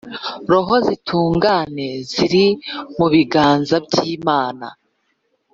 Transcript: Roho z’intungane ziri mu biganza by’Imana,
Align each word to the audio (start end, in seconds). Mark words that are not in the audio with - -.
Roho 0.49 0.73
z’intungane 0.85 1.87
ziri 2.11 2.45
mu 2.97 3.05
biganza 3.13 3.75
by’Imana, 3.85 4.67